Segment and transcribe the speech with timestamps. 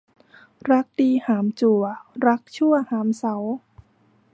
[0.71, 1.83] รักดีหามจั่ว
[2.27, 3.35] รักชั่วหามเสา